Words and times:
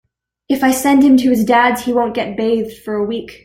If 0.49 0.63
I 0.63 0.71
send 0.71 1.03
him 1.03 1.15
to 1.17 1.29
his 1.29 1.45
Dad’s 1.45 1.85
he 1.85 1.93
won’t 1.93 2.15
get 2.15 2.35
bathed 2.35 2.75
for 2.81 2.95
a 2.95 3.05
week. 3.05 3.39